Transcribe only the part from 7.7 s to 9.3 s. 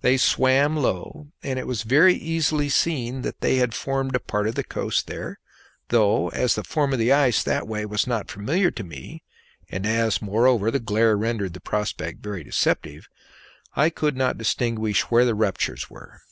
was not familiar to me,